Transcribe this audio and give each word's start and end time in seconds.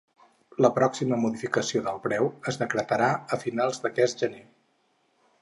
La 0.65 0.69
pròxima 0.77 1.19
modificació 1.25 1.81
del 1.89 1.99
preu 2.07 2.31
es 2.53 2.59
decretarà 2.63 3.11
a 3.37 3.41
finals 3.45 3.83
d’aquest 3.85 4.27
gener. 4.27 4.43